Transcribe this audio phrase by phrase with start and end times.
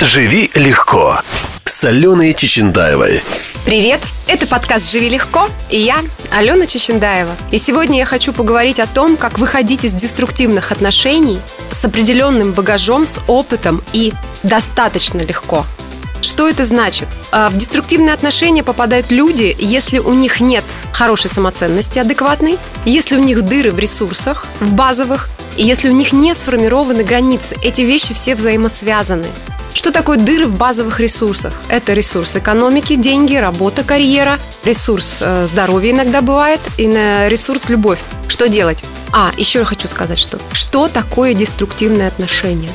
[0.00, 1.18] «Живи легко»
[1.64, 3.20] с Аленой Чечендаевой.
[3.66, 4.00] Привет!
[4.28, 5.96] Это подкаст «Живи легко» и я,
[6.30, 7.32] Алена Чечендаева.
[7.50, 11.40] И сегодня я хочу поговорить о том, как выходить из деструктивных отношений
[11.72, 14.12] с определенным багажом, с опытом и
[14.44, 15.66] достаточно легко.
[16.22, 17.08] Что это значит?
[17.32, 20.62] А, в деструктивные отношения попадают люди, если у них нет
[20.92, 26.12] хорошей самоценности адекватной, если у них дыры в ресурсах, в базовых, и если у них
[26.12, 27.56] не сформированы границы.
[27.64, 29.26] Эти вещи все взаимосвязаны.
[29.78, 31.52] Что такое дыры в базовых ресурсах?
[31.68, 38.00] Это ресурс экономики, деньги, работа, карьера, ресурс э, здоровья иногда бывает, и на ресурс любовь.
[38.26, 38.82] Что делать?
[39.12, 42.70] А, еще хочу сказать, что что такое деструктивные отношения?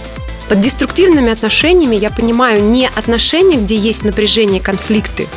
[0.47, 5.27] Под деструктивными отношениями я понимаю не отношения, где есть напряжение, конфликты.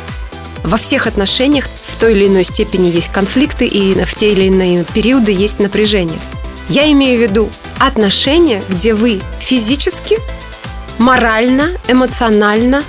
[0.63, 4.85] Во всех отношениях в той или иной степени есть конфликты и в те или иные
[4.85, 6.19] периоды есть напряжение.
[6.69, 10.17] Я имею в виду отношения, где вы физически
[10.97, 12.83] морально, эмоционально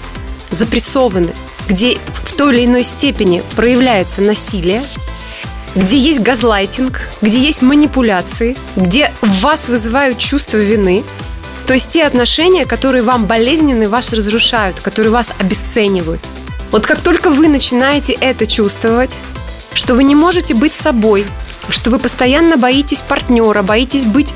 [0.50, 1.30] запрессованы,
[1.68, 4.82] где в той или иной степени проявляется насилие,
[5.74, 11.04] где есть газлайтинг, где есть манипуляции, где в вас вызывают чувство вины,
[11.66, 16.20] то есть те отношения, которые вам болезненны, вас разрушают, которые вас обесценивают.
[16.70, 19.14] Вот как только вы начинаете это чувствовать,
[19.74, 21.26] что вы не можете быть собой,
[21.68, 24.34] что вы постоянно боитесь партнера, боитесь быть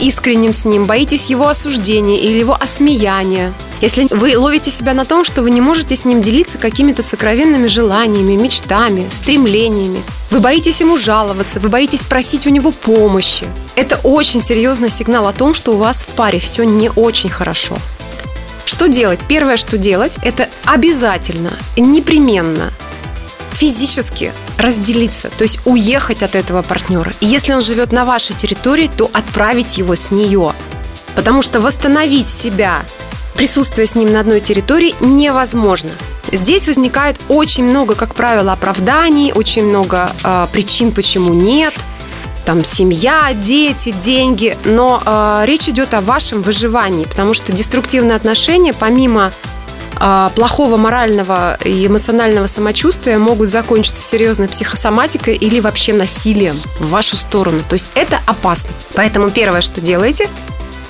[0.00, 3.52] искренним с ним, боитесь его осуждения или его осмеяния.
[3.80, 7.66] Если вы ловите себя на том, что вы не можете с ним делиться какими-то сокровенными
[7.66, 14.40] желаниями, мечтами, стремлениями, вы боитесь ему жаловаться, вы боитесь просить у него помощи, это очень
[14.40, 17.76] серьезный сигнал о том, что у вас в паре все не очень хорошо.
[18.64, 19.20] Что делать?
[19.28, 22.72] Первое, что делать, это обязательно, непременно
[23.52, 27.12] физически разделиться, то есть уехать от этого партнера.
[27.20, 30.52] И если он живет на вашей территории, то отправить его с нее.
[31.14, 32.82] Потому что восстановить себя,
[33.36, 35.90] присутствие с ним на одной территории невозможно.
[36.32, 41.72] Здесь возникает очень много, как правило, оправданий, очень много э, причин, почему нет.
[42.44, 44.56] Там семья, дети, деньги.
[44.64, 49.32] Но э, речь идет о вашем выживании, потому что деструктивные отношения, помимо
[50.34, 57.62] плохого морального и эмоционального самочувствия могут закончиться серьезной психосоматикой или вообще насилием в вашу сторону.
[57.68, 58.70] То есть это опасно.
[58.94, 60.28] Поэтому первое, что делаете,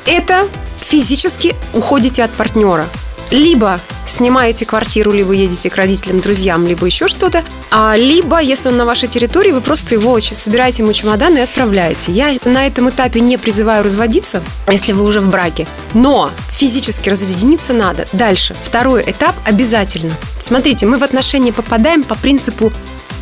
[0.05, 0.47] это
[0.81, 2.87] физически уходите от партнера
[3.31, 8.77] либо снимаете квартиру, либо едете к родителям, друзьям, либо еще что-то, а либо, если он
[8.77, 12.13] на вашей территории, вы просто его собираете ему чемодан и отправляете.
[12.13, 17.73] Я на этом этапе не призываю разводиться, если вы уже в браке, но физически разъединиться
[17.73, 18.07] надо.
[18.13, 20.15] Дальше, второй этап обязательно.
[20.41, 22.73] Смотрите, мы в отношения попадаем по принципу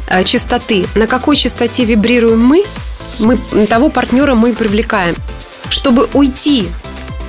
[0.09, 0.87] э, частоты.
[0.95, 2.65] На какой частоте вибрируем мы,
[3.19, 5.15] мы того партнера мы привлекаем.
[5.71, 6.69] Чтобы уйти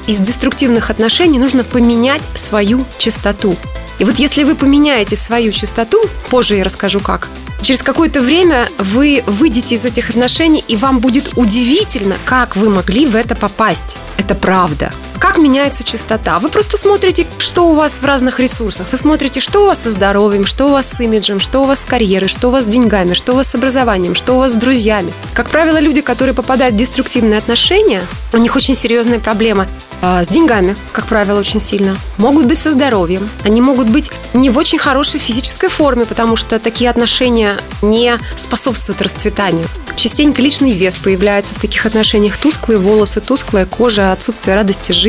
[0.08, 3.56] из деструктивных отношений нужно поменять свою частоту.
[4.00, 7.28] И вот если вы поменяете свою частоту, позже я расскажу как,
[7.62, 13.06] через какое-то время вы выйдете из этих отношений, и вам будет удивительно, как вы могли
[13.06, 13.98] в это попасть.
[14.18, 14.92] Это правда.
[15.20, 16.40] Как меняется частота?
[16.40, 18.88] Вы просто смотрите, что у вас в разных ресурсах.
[18.92, 21.82] Вы смотрите, что у вас со здоровьем, что у вас с имиджем, что у вас
[21.82, 24.52] с карьерой, что у вас с деньгами, что у вас с образованием, что у вас
[24.52, 25.14] с друзьями.
[25.34, 28.02] Как правило, люди, которые попадают в деструктивные отношения,
[28.34, 29.68] у них очень серьезная проблема
[30.02, 31.98] а, с деньгами, как правило, очень сильно.
[32.18, 33.28] Могут быть со здоровьем.
[33.44, 39.02] Они могут быть не в очень хорошей физической форме, потому что такие отношения не способствуют
[39.02, 39.68] расцветанию.
[39.96, 42.38] Частенько личный вес появляется в таких отношениях.
[42.38, 45.05] Тусклые волосы, тусклая кожа, отсутствие радости жизни,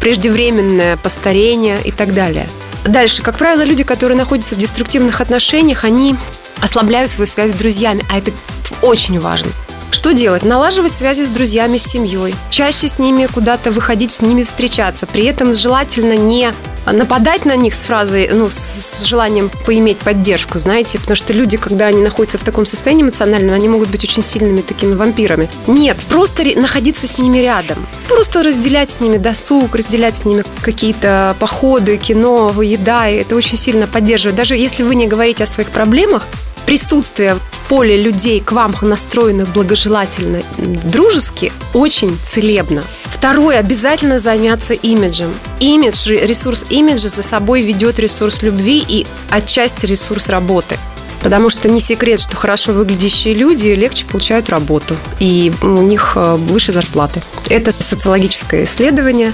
[0.00, 2.48] преждевременное постарение и так далее.
[2.84, 6.16] Дальше, как правило, люди, которые находятся в деструктивных отношениях, они
[6.60, 8.32] ослабляют свою связь с друзьями, а это
[8.82, 9.50] очень важно.
[9.90, 10.44] Что делать?
[10.44, 12.34] Налаживать связи с друзьями, с семьей.
[12.50, 15.06] Чаще с ними куда-то выходить, с ними встречаться.
[15.06, 16.52] При этом желательно не
[16.86, 21.86] нападать на них с фразой, ну, с желанием поиметь поддержку, знаете, потому что люди, когда
[21.86, 25.48] они находятся в таком состоянии эмоциональном, они могут быть очень сильными такими вампирами.
[25.66, 27.78] Нет, просто находиться с ними рядом.
[28.08, 33.56] Просто разделять с ними досуг, разделять с ними какие-то походы, кино, еда, и это очень
[33.56, 34.36] сильно поддерживает.
[34.36, 36.26] Даже если вы не говорите о своих проблемах,
[36.70, 42.84] присутствие в поле людей к вам настроенных благожелательно, дружески, очень целебно.
[43.06, 45.34] Второе, обязательно заняться имиджем.
[45.58, 50.78] Имидж, ресурс имиджа за собой ведет ресурс любви и отчасти ресурс работы.
[51.24, 56.36] Потому что не секрет, что хорошо выглядящие люди легче получают работу, и у них э,
[56.36, 57.20] выше зарплаты.
[57.48, 59.32] Это социологическое исследование,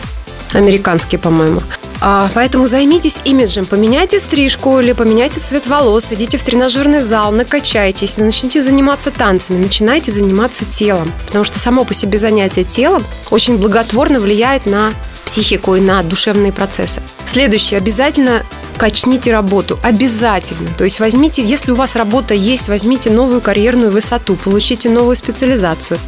[0.55, 1.61] американские, по-моему.
[2.01, 8.17] А, поэтому займитесь имиджем, поменяйте стрижку или поменяйте цвет волос, идите в тренажерный зал, накачайтесь,
[8.19, 11.13] начните заниматься танцами, начинайте заниматься телом.
[11.27, 14.93] Потому что само по себе занятие телом очень благотворно влияет на
[15.25, 17.03] психику и на душевные процессы.
[17.25, 17.79] Следующее.
[17.79, 18.43] Обязательно
[18.79, 19.79] качните работу.
[19.83, 20.73] Обязательно.
[20.77, 25.99] То есть возьмите, если у вас работа есть, возьмите новую карьерную высоту, получите новую специализацию,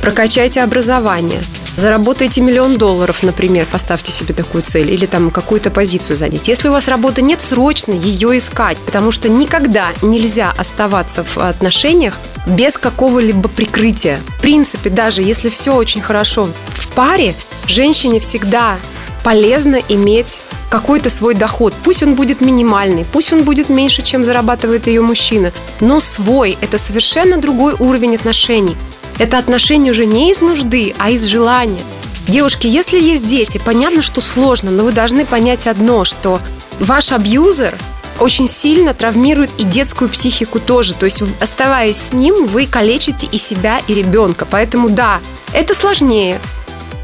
[0.00, 1.40] прокачайте образование,
[1.76, 6.48] заработайте миллион долларов, например, поставьте себе такую цель, или там какую-то позицию занять.
[6.48, 12.18] Если у вас работы нет, срочно ее искать, потому что никогда нельзя оставаться в отношениях
[12.46, 14.18] без какого-либо прикрытия.
[14.38, 17.34] В принципе, даже если все очень хорошо в паре,
[17.66, 18.78] женщине всегда
[19.22, 21.74] полезно иметь какой-то свой доход.
[21.84, 26.56] Пусть он будет минимальный, пусть он будет меньше, чем зарабатывает ее мужчина, но свой.
[26.60, 28.76] Это совершенно другой уровень отношений.
[29.20, 31.82] Это отношения уже не из нужды, а из желания.
[32.26, 36.40] Девушки, если есть дети, понятно, что сложно, но вы должны понять одно, что
[36.78, 37.76] ваш абьюзер
[38.18, 40.94] очень сильно травмирует и детскую психику тоже.
[40.94, 44.46] То есть, оставаясь с ним, вы калечите и себя, и ребенка.
[44.50, 45.20] Поэтому да,
[45.52, 46.40] это сложнее,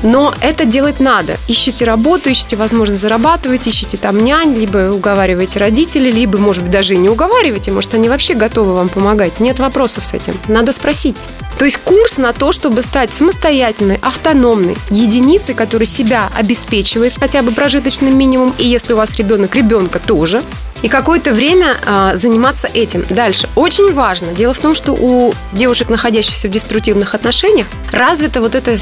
[0.03, 1.37] но это делать надо.
[1.49, 6.95] Ищите работу, ищите возможность зарабатывать, ищите там нянь, либо уговаривайте родителей, либо, может быть, даже
[6.95, 9.41] и не уговаривайте, может, они вообще готовы вам помогать.
[9.41, 10.39] Нет вопросов с этим.
[10.49, 11.17] Надо спросить.
[11.59, 17.51] То есть курс на то, чтобы стать самостоятельной, автономной единицей, которая себя обеспечивает хотя бы
[17.51, 20.43] прожиточным минимум, и если у вас ребенок, ребенка тоже,
[20.83, 23.05] и какое-то время а, заниматься этим.
[23.09, 23.49] Дальше.
[23.55, 24.33] Очень важно.
[24.33, 28.77] Дело в том, что у девушек, находящихся в деструктивных отношениях, развита вот эта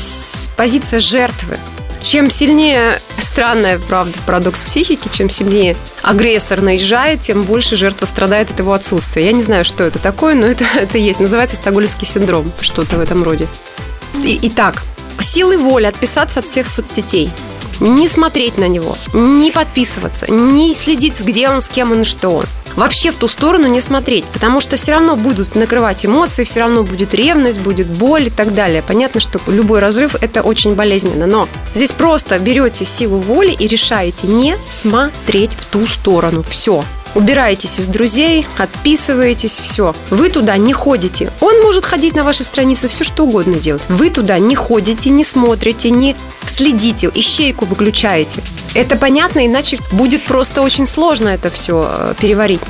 [0.56, 1.56] позиция жертвы.
[2.02, 8.58] Чем сильнее, странная, правда, парадокс психики, чем сильнее агрессор наезжает, тем больше жертва страдает от
[8.58, 9.25] его отсутствия.
[9.25, 11.20] Я не знаю, что это такое, но это, это есть.
[11.20, 13.49] Называется стокгольмский синдром, что-то в этом роде.
[14.23, 14.82] И, итак,
[15.19, 17.31] силой воли отписаться от всех соцсетей
[17.81, 22.44] не смотреть на него, не подписываться, не следить, где он, с кем он что он.
[22.76, 26.82] Вообще в ту сторону не смотреть, потому что все равно будут накрывать эмоции, все равно
[26.82, 28.82] будет ревность, будет боль и так далее.
[28.87, 34.27] Понятно, что любой разрыв это очень болезненно, но здесь просто берете силу воли и решаете
[34.27, 36.43] не смотреть в ту сторону.
[36.43, 36.85] Все.
[37.15, 39.95] Убираетесь из друзей, отписываетесь, все.
[40.11, 41.31] Вы туда не ходите.
[41.41, 43.83] Он может ходить на ваши страницы, все что угодно делать.
[43.89, 46.17] Вы туда не ходите, не смотрите, не
[46.47, 48.43] следите, ищейку выключаете.
[48.75, 52.61] Это понятно, иначе будет просто очень сложно это все э, переварить.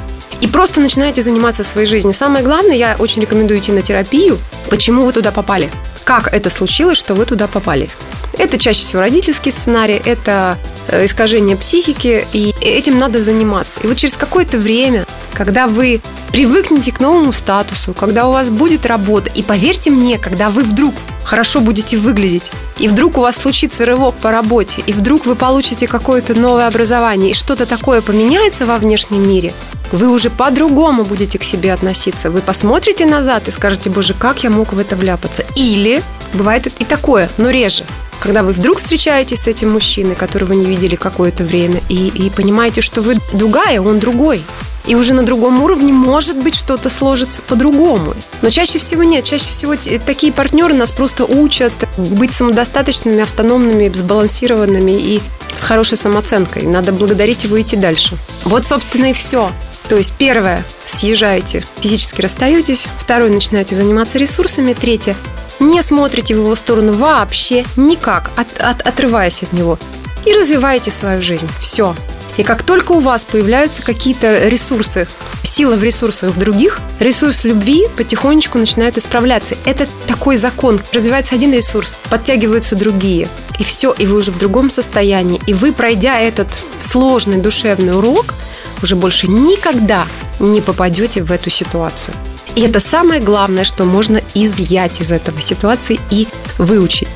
[0.41, 2.13] И просто начинаете заниматься своей жизнью.
[2.13, 4.39] Самое главное, я очень рекомендую идти на терапию.
[4.69, 5.71] Почему вы туда попали?
[6.05, 7.89] Как это случилось, что вы туда попали?
[8.37, 10.59] Это чаще всего родительский сценарий, это
[10.89, 13.81] э, искажение психики, и этим надо заниматься.
[13.81, 16.01] И вот через какое-то время, когда вы
[16.33, 20.95] привыкнете к новому статусу, когда у вас будет работа, и поверьте мне, когда вы вдруг
[21.25, 25.87] хорошо будете выглядеть, и вдруг у вас случится рывок по работе, и вдруг вы получите
[25.87, 29.53] какое-то новое образование, и что-то такое поменяется во внешнем мире,
[29.93, 32.31] вы уже по-другому будете к себе относиться.
[32.31, 35.45] Вы посмотрите назад и скажете, боже, как я мог в это вляпаться.
[35.55, 36.03] Или
[36.33, 37.85] бывает и такое, но реже
[38.25, 42.81] когда вы вдруг встречаетесь с этим мужчиной, которого не видели какое-то время, и, и понимаете,
[42.81, 44.43] что вы другая, он другой.
[44.87, 48.15] И уже на другом уровне, может быть, что-то сложится по-другому.
[48.41, 49.25] Но чаще всего нет.
[49.25, 49.75] Чаще всего
[50.07, 55.21] такие партнеры нас просто учат быть самодостаточными, автономными, сбалансированными и
[55.59, 56.63] с хорошей самооценкой.
[56.63, 58.17] Надо благодарить его и идти дальше.
[58.45, 59.51] Вот, собственно, и все.
[59.89, 62.89] То есть первое, съезжаете, физически расстаетесь.
[62.97, 64.73] Второе, начинаете заниматься ресурсами.
[64.73, 65.15] Третье,
[65.61, 69.79] не смотрите в его сторону вообще никак, от, от, отрываясь от него.
[70.25, 71.49] И развиваете свою жизнь.
[71.61, 71.95] Все.
[72.37, 75.07] И как только у вас появляются какие-то ресурсы,
[75.45, 79.55] сила в ресурсах в других, ресурс любви потихонечку начинает исправляться.
[79.65, 80.81] Это такой закон.
[80.93, 83.29] Развивается один ресурс, подтягиваются другие.
[83.59, 85.41] И все, и вы уже в другом состоянии.
[85.47, 86.49] И вы, пройдя этот
[86.79, 88.35] сложный душевный урок,
[88.83, 90.07] уже больше никогда
[90.41, 92.15] не попадете в эту ситуацию.
[92.57, 97.09] И это самое главное, что можно изъять из этого ситуации и выучить.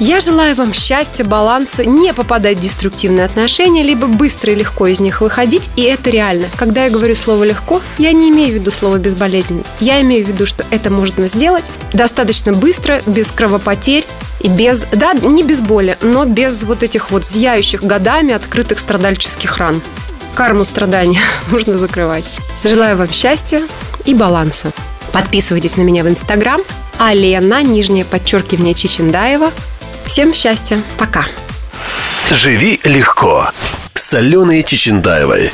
[0.00, 4.98] Я желаю вам счастья, баланса, не попадать в деструктивные отношения, либо быстро и легко из
[4.98, 6.46] них выходить, и это реально.
[6.56, 9.62] Когда я говорю слово «легко», я не имею в виду слово «безболезненно».
[9.78, 14.04] Я имею в виду, что это можно сделать достаточно быстро, без кровопотерь
[14.40, 19.58] и без, да, не без боли, но без вот этих вот зияющих годами открытых страдальческих
[19.58, 19.80] ран.
[20.34, 21.20] Карму страдания
[21.50, 22.24] нужно закрывать.
[22.64, 23.62] Желаю вам счастья
[24.04, 24.72] и баланса.
[25.14, 26.60] Подписывайтесь на меня в Инстаграм.
[26.98, 29.52] Алена, нижнее подчеркивание Чичендаева.
[30.04, 30.82] Всем счастья.
[30.98, 31.24] Пока.
[32.32, 33.48] Живи легко.
[33.94, 35.52] С Аленой Чечендаевой.